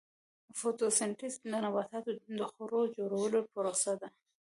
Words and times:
فوتوسنتیز 0.59 1.33
د 1.39 1.43
نباتاتو 1.63 2.11
د 2.37 2.39
خوړو 2.51 2.81
جوړولو 2.97 3.39
پروسه 3.51 3.93
ده 4.01 4.07